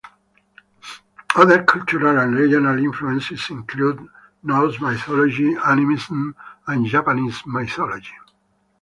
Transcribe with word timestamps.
Other 1.35 1.61
cultural 1.63 2.17
and 2.17 2.35
regional 2.35 2.75
influences 2.83 3.51
include 3.51 4.09
Norse 4.41 4.81
mythology, 4.81 5.55
animism, 5.63 6.35
and 6.65 6.87
Japanese 6.87 7.43
mythology. 7.45 8.15